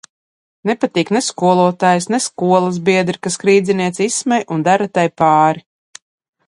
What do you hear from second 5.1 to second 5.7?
pāri.